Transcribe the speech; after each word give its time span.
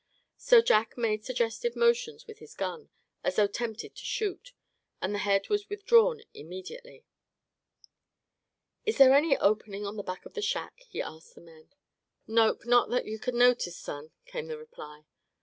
So 0.39 0.63
Jack 0.63 0.97
made 0.97 1.23
suggestive 1.25 1.75
motions 1.75 2.25
with 2.25 2.39
his 2.39 2.55
gun, 2.55 2.89
as 3.23 3.35
though 3.35 3.45
tempted 3.45 3.95
to 3.95 4.03
shoot; 4.03 4.51
and 4.99 5.13
the 5.13 5.19
head 5.19 5.47
was 5.47 5.69
withdrawn 5.69 6.21
immediately. 6.33 7.05
"Is 8.83 8.97
there 8.97 9.13
any 9.13 9.37
opening 9.37 9.85
on 9.85 9.97
the 9.97 10.01
back 10.01 10.25
of 10.25 10.33
the 10.33 10.41
shack?" 10.41 10.79
he 10.89 11.03
asked 11.03 11.35
the 11.35 11.41
men. 11.41 11.69
"Nope, 12.25 12.61
not 12.65 12.89
that 12.89 13.05
yuh 13.05 13.19
cud 13.19 13.35
notice, 13.35 13.77
son," 13.77 14.09
came 14.25 14.47
the 14.47 14.57
reply. 14.57 15.05